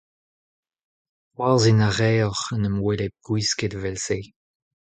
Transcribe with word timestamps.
C'hoarzhin 1.33 1.85
a 1.87 1.89
rae 1.91 2.19
oc'h 2.29 2.45
en 2.55 2.67
em 2.69 2.77
welet 2.83 3.15
gwisket 3.25 3.73
evel-se. 3.77 4.19